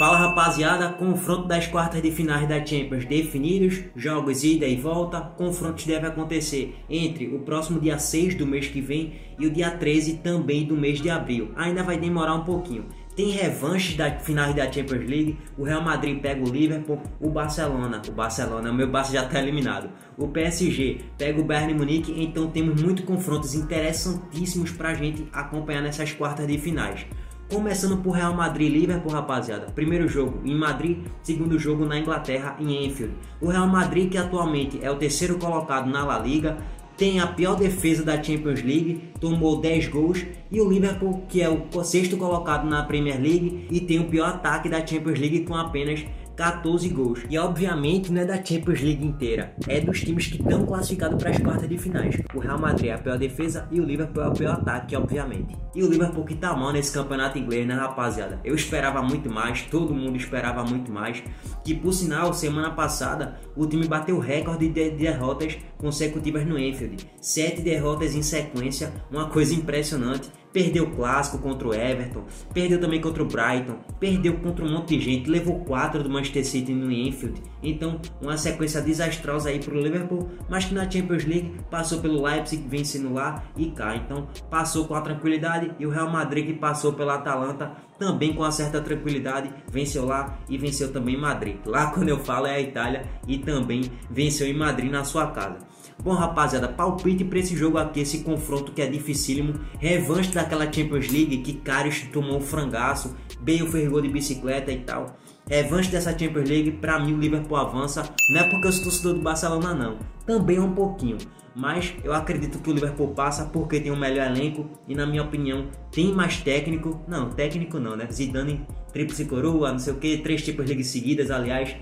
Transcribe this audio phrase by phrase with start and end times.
[0.00, 5.84] Fala rapaziada, confronto das quartas de finais da Champions definidos, jogos ida e volta, confrontos
[5.84, 10.20] devem acontecer entre o próximo dia 6 do mês que vem e o dia 13
[10.22, 11.52] também do mês de abril.
[11.54, 12.86] Ainda vai demorar um pouquinho.
[13.14, 18.00] Tem revanche da finais da Champions League, o Real Madrid pega o Liverpool, o Barcelona,
[18.08, 19.90] o Barcelona, meu Barça já está eliminado.
[20.16, 25.82] O PSG pega o Bayern Munique, então temos muitos confrontos interessantíssimos para a gente acompanhar
[25.82, 27.04] nessas quartas de finais.
[27.50, 29.66] Começando por Real Madrid Liverpool, rapaziada.
[29.74, 33.12] Primeiro jogo em Madrid, segundo jogo na Inglaterra, em Enfield.
[33.40, 36.58] O Real Madrid, que atualmente é o terceiro colocado na La Liga,
[36.96, 41.48] tem a pior defesa da Champions League, tomou 10 gols, e o Liverpool, que é
[41.48, 45.56] o sexto colocado na Premier League e tem o pior ataque da Champions League com
[45.56, 46.04] apenas
[46.40, 47.20] 14 gols.
[47.28, 51.32] E obviamente não é da Champions League inteira, é dos times que estão classificados para
[51.32, 52.16] as quartas de finais.
[52.34, 55.54] O Real Madrid é a pior defesa e o Liverpool é o pior ataque, obviamente.
[55.74, 58.40] E o Liverpool que tá mal nesse campeonato inglês, né, rapaziada?
[58.42, 61.22] Eu esperava muito mais, todo mundo esperava muito mais.
[61.62, 67.06] Que por sinal, semana passada, o time bateu recorde de derrotas consecutivas no Enfield.
[67.20, 70.30] Sete derrotas em sequência, uma coisa impressionante.
[70.52, 74.96] Perdeu o clássico contra o Everton, perdeu também contra o Brighton, perdeu contra um monte
[74.96, 77.40] de gente, levou 4 do Manchester City no Enfield.
[77.62, 82.22] Então, uma sequência desastrosa aí para o Liverpool, mas que na Champions League passou pelo
[82.22, 83.94] Leipzig vencendo lá e cá.
[83.94, 88.42] Então, passou com a tranquilidade e o Real Madrid que passou pela Atalanta também com
[88.42, 91.58] uma certa tranquilidade, venceu lá e venceu também em Madrid.
[91.66, 95.58] Lá quando eu falo é a Itália e também venceu em Madrid na sua casa.
[96.02, 99.60] Bom, rapaziada, palpite para esse jogo aqui, esse confronto que é dificílimo.
[99.78, 104.78] Revanche daquela Champions League que Karius tomou um frangaço, Bale fez gol de bicicleta e
[104.78, 105.14] tal.
[105.46, 108.08] Revanche dessa Champions League, para mim o Liverpool avança.
[108.30, 109.98] Não é porque eu sou torcedor do Barcelona, não.
[110.24, 111.18] Também é um pouquinho.
[111.54, 115.22] Mas eu acredito que o Liverpool passa porque tem um melhor elenco e, na minha
[115.22, 117.02] opinião, tem mais técnico.
[117.06, 118.08] Não, técnico não, né?
[118.10, 121.76] Zidane, tríplice coroa, não sei o que, três Champions League seguidas, aliás.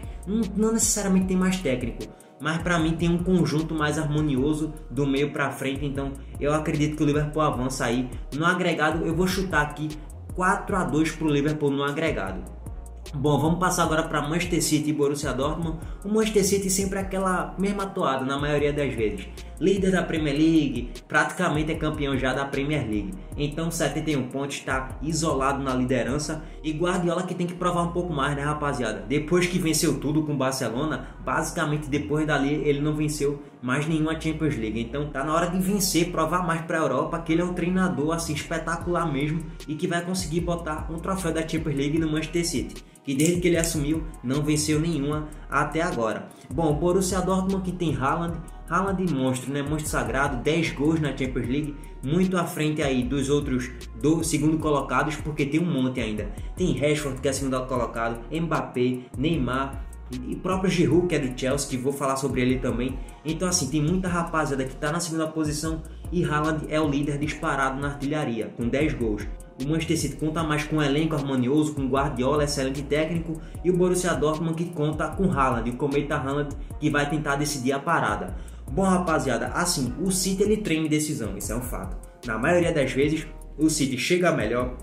[0.56, 2.04] Não necessariamente tem mais técnico
[2.40, 6.96] mas para mim tem um conjunto mais harmonioso do meio para frente, então eu acredito
[6.96, 8.08] que o Liverpool avança aí.
[8.34, 9.88] No agregado, eu vou chutar aqui
[10.34, 12.58] 4 a 2 para o Liverpool no agregado.
[13.14, 15.78] Bom, vamos passar agora para Manchester City e Borussia Dortmund.
[16.04, 19.26] O Manchester City sempre é aquela mesma toada na maioria das vezes.
[19.60, 23.12] Líder da Premier League, praticamente é campeão já da Premier League.
[23.36, 26.44] Então 71 pontos, está isolado na liderança.
[26.62, 29.04] E Guardiola que tem que provar um pouco mais, né rapaziada?
[29.08, 34.20] Depois que venceu tudo com o Barcelona, basicamente depois dali ele não venceu mais nenhuma
[34.20, 34.80] Champions League.
[34.80, 37.54] Então tá na hora de vencer, provar mais para a Europa que ele é um
[37.54, 42.10] treinador assim espetacular mesmo e que vai conseguir botar um troféu da Champions League no
[42.10, 46.28] Manchester City que desde que ele assumiu não venceu nenhuma até agora.
[46.50, 49.62] Bom, o Borussia Dortmund que tem Haaland, Haaland monstro, né?
[49.62, 53.70] Monstro sagrado, 10 gols na Champions League, muito à frente aí dos outros
[54.00, 56.30] do segundo colocados, porque tem um monte ainda.
[56.56, 59.84] Tem Rashford que é segundo colocado, Mbappé, Neymar,
[60.26, 62.98] e próprio Giroud que é do Chelsea, que vou falar sobre ele também.
[63.24, 67.18] Então assim, tem muita rapaziada que está na segunda posição e Haaland é o líder
[67.18, 69.26] disparado na artilharia, com 10 gols.
[69.60, 73.76] O Manchester City conta mais com um elenco harmonioso, com Guardiola, excelente técnico, e o
[73.76, 78.36] Borussia Dortmund que conta com Haaland, o Cometa Haaland, que vai tentar decidir a parada.
[78.70, 81.96] Bom, rapaziada, assim, o City ele treme decisão, isso é um fato.
[82.26, 84.76] Na maioria das vezes, o City chega melhor,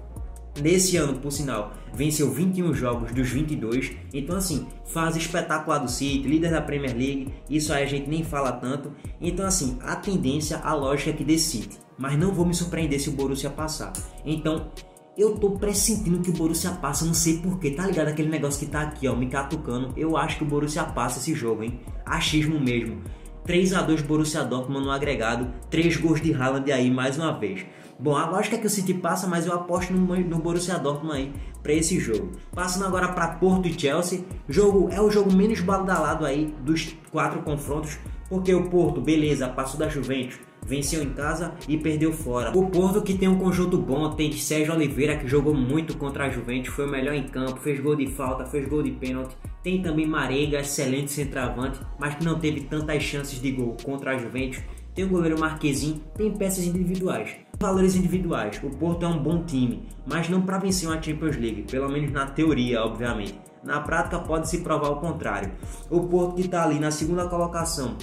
[0.61, 3.91] Nesse ano, por sinal, venceu 21 jogos dos 22.
[4.13, 7.33] Então, assim, fase espetacular do City, líder da Premier League.
[7.49, 8.93] Isso aí a gente nem fala tanto.
[9.19, 11.77] Então, assim, a tendência, a lógica é que decide.
[11.97, 13.91] Mas não vou me surpreender se o Borussia passar.
[14.23, 14.71] Então,
[15.17, 17.71] eu tô pressentindo que o Borussia passa, não sei porquê.
[17.71, 19.93] Tá ligado aquele negócio que tá aqui, ó, me catucando.
[19.97, 21.81] Eu acho que o Borussia passa esse jogo, hein?
[22.05, 23.01] Achismo mesmo.
[23.45, 27.63] 3 a 2 Borussia Dortmund no agregado, 3 gols de Haaland aí mais uma vez.
[27.99, 31.15] Bom, a lógica é que o City passa, mas eu aposto no, no Borussia Dortmund
[31.15, 32.31] aí para esse jogo.
[32.53, 37.43] Passando agora para Porto e Chelsea, jogo é o jogo menos badalado aí dos quatro
[37.43, 42.51] confrontos, porque o Porto, beleza, passou da Juventus, venceu em casa e perdeu fora.
[42.57, 46.29] O Porto que tem um conjunto bom, tem Sérgio Oliveira que jogou muito contra a
[46.29, 49.37] Juventus, foi o melhor em campo, fez gol de falta, fez gol de pênalti.
[49.65, 54.17] Tem também Marega, excelente centroavante, mas que não teve tantas chances de gol contra a
[54.19, 54.61] Juventus.
[54.93, 57.35] Tem o goleiro Marquezinho, tem peças individuais.
[57.59, 61.63] Valores individuais, o Porto é um bom time, mas não para vencer uma Champions League,
[61.63, 63.39] pelo menos na teoria, obviamente.
[63.63, 65.51] Na prática pode se provar o contrário.
[65.89, 67.97] O Porto que está ali na segunda colocação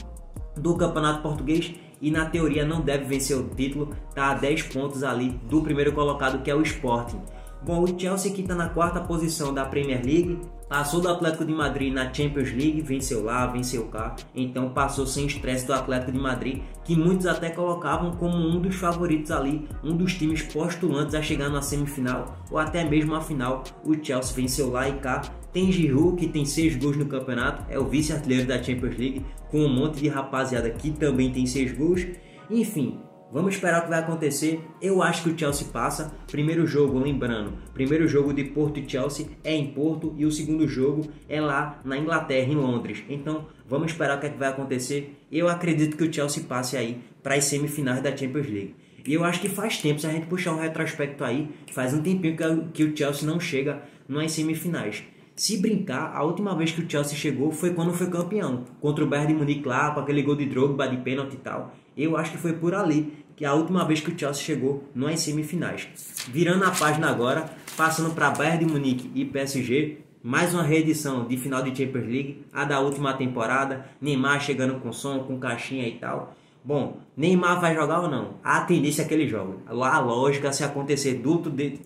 [0.56, 5.05] do Campeonato Português e na teoria não deve vencer o título, está a 10 pontos
[5.05, 7.20] ali do primeiro colocado que é o Sporting.
[7.64, 10.41] Bom, o Chelsea que está na quarta posição da Premier League,
[10.73, 15.27] passou do Atlético de Madrid na Champions League, venceu lá, venceu cá, então passou sem
[15.27, 19.95] estresse do Atlético de Madrid, que muitos até colocavam como um dos favoritos ali, um
[19.95, 23.63] dos times postulantes a chegar na semifinal ou até mesmo a final.
[23.85, 25.21] O Chelsea venceu lá e cá.
[25.53, 29.59] Tem Giroud que tem seis gols no campeonato, é o vice-artilheiro da Champions League, com
[29.59, 32.07] um monte de rapaziada que também tem seis gols.
[32.51, 32.99] Enfim,
[33.32, 34.62] Vamos esperar o que vai acontecer.
[34.79, 36.12] Eu acho que o Chelsea passa.
[36.31, 40.69] Primeiro jogo, lembrando, primeiro jogo de Porto e Chelsea é em Porto e o segundo
[40.69, 43.02] jogo é lá na Inglaterra, em Londres.
[43.08, 45.19] Então, vamos esperar o que, é que vai acontecer.
[45.32, 48.76] Eu acredito que o Chelsea passe aí para as semifinais da Champions League.
[49.06, 52.02] E eu acho que faz tempo, se a gente puxar um retrospecto aí, faz um
[52.02, 52.37] tempinho
[52.75, 55.05] que o Chelsea não chega nas semifinais.
[55.35, 59.06] Se brincar, a última vez que o Chelsea chegou foi quando foi campeão, contra o
[59.06, 61.75] Bayern de Munique lá, com aquele gol de Drogba de pênalti e tal.
[61.96, 64.88] Eu acho que foi por ali que é a última vez que o Chelsea chegou
[64.94, 65.88] nas semifinais.
[66.29, 71.37] Virando a página agora, passando para Bayern de Munique e PSG, mais uma reedição de
[71.37, 75.93] final de Champions League, a da última temporada, Neymar chegando com som, com caixinha e
[75.93, 76.37] tal.
[76.64, 78.35] Bom, Neymar vai jogar ou não?
[78.43, 79.59] A tendência é que ele jogue.
[79.67, 81.20] A lógica, se acontecer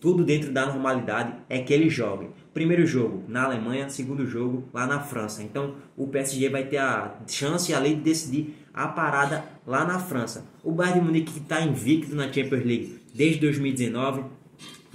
[0.00, 2.28] tudo dentro da normalidade, é que ele jogue.
[2.52, 5.43] Primeiro jogo na Alemanha, segundo jogo lá na França.
[5.43, 10.44] Então o PSG vai ter a chance ali de decidir a parada lá na França.
[10.62, 14.25] O Bayern de Munique que está invicto na Champions League desde 2019,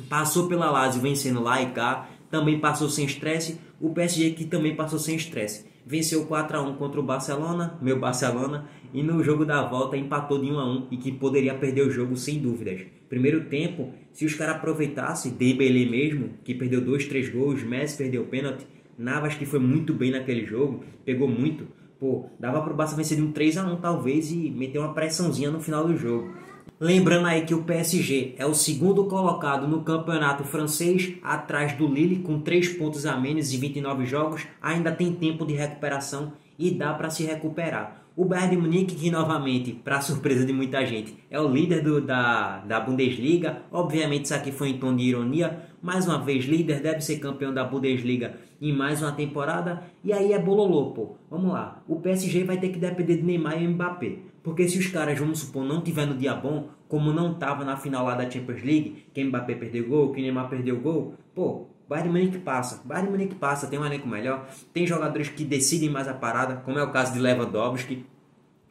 [0.07, 3.59] passou pela Lazio vencendo lá e cá, também passou sem estresse.
[3.79, 5.65] O PSG que também passou sem estresse.
[5.83, 10.39] Venceu 4 a 1 contra o Barcelona, meu Barcelona, e no jogo da volta empatou
[10.39, 12.81] de 1 a 1 e que poderia perder o jogo sem dúvidas.
[13.09, 18.23] Primeiro tempo, se os caras aproveitassem, Dembélé mesmo, que perdeu 2, 3 gols, Messi perdeu
[18.23, 18.65] o pênalti,
[18.97, 21.67] Navas que foi muito bem naquele jogo, pegou muito,
[22.01, 25.51] Pô, dava pro Barça vencer de um 3 a 1 talvez e meter uma pressãozinha
[25.51, 26.33] no final do jogo.
[26.79, 32.23] Lembrando aí que o PSG é o segundo colocado no campeonato francês, atrás do Lille,
[32.23, 36.91] com 3 pontos a menos e 29 jogos, ainda tem tempo de recuperação e dá
[36.91, 38.00] para se recuperar.
[38.13, 42.01] O Bayern de Munique, que novamente, para surpresa de muita gente, é o líder do,
[42.01, 43.61] da, da Bundesliga.
[43.71, 45.69] Obviamente isso aqui foi em tom de ironia.
[45.81, 49.83] Mais uma vez, líder, deve ser campeão da Bundesliga em mais uma temporada.
[50.03, 51.15] E aí é bololô, pô.
[51.29, 51.81] Vamos lá.
[51.87, 54.17] O PSG vai ter que depender de Neymar e Mbappé.
[54.43, 57.77] Porque se os caras, vamos supor, não tiver no dia bom, como não tava na
[57.77, 62.07] final lá da Champions League, que Mbappé perdeu gol, que Neymar perdeu gol, pô, Bayern
[62.07, 62.81] de Munique passa.
[62.85, 66.55] Bayern de Munique passa, tem um elenco melhor, tem jogadores que decidem mais a parada,
[66.63, 68.05] como é o caso de Lewandowski.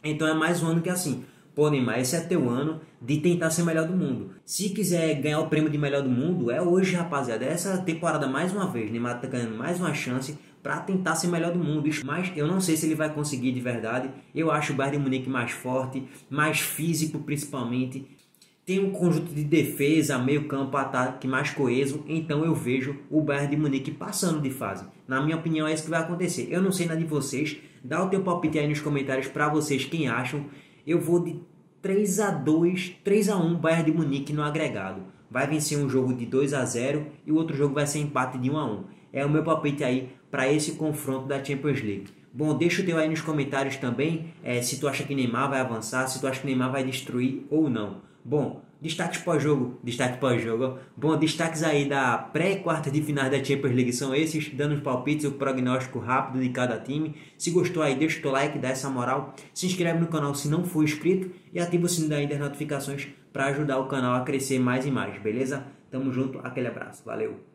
[0.03, 1.23] Então é mais um ano que assim.
[1.55, 4.31] Pô, Neymar, esse é teu ano de tentar ser melhor do mundo.
[4.47, 7.45] Se quiser ganhar o prêmio de melhor do mundo, é hoje, rapaziada.
[7.45, 11.53] Essa temporada mais uma vez, Neymar tá ganhando mais uma chance para tentar ser melhor
[11.53, 11.91] do mundo.
[12.03, 14.11] Mas eu não sei se ele vai conseguir de verdade.
[14.35, 18.07] Eu acho o Bayern de Munique mais forte, mais físico principalmente
[18.65, 23.51] tem um conjunto de defesa, meio campo, ataque mais coeso, então eu vejo o Bayern
[23.55, 24.85] de Munique passando de fase.
[25.09, 26.49] Na minha opinião é isso que vai acontecer.
[26.51, 29.85] Eu não sei nada de vocês, dá o teu palpite aí nos comentários para vocês
[29.85, 30.47] quem acham.
[30.87, 31.41] Eu vou de
[31.83, 35.03] 3 a 2, 3 a 1 Bayern de Munique no agregado.
[35.31, 38.39] Vai vencer um jogo de 2 a 0 e o outro jogo vai ser empate
[38.39, 38.85] de 1 a 1.
[39.13, 42.21] É o meu palpite aí para esse confronto da Champions League.
[42.33, 45.61] Bom, deixa o teu aí nos comentários também é, se tu acha que Neymar vai
[45.61, 48.03] avançar, se tu acha que Neymar vai destruir ou não.
[48.25, 50.79] Bom, destaques pós-jogo, destaque pós-jogo.
[50.97, 55.25] Bom, destaques aí da pré-quarta de finais da Champions League são esses, dando os palpites,
[55.25, 57.15] o prognóstico rápido de cada time.
[57.39, 59.35] Se gostou aí, deixa o teu like, dá essa moral.
[59.55, 63.47] Se inscreve no canal se não for inscrito e ativa o sininho das notificações para
[63.47, 65.65] ajudar o canal a crescer mais e mais, beleza?
[65.91, 67.50] Tamo junto, aquele abraço, valeu!